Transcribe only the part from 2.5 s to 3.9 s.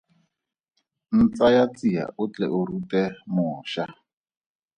o rute moša.